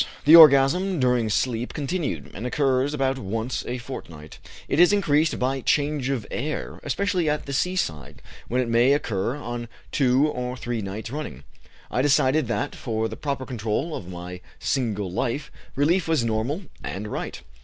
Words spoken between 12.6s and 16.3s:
for the proper control of my single life, relief was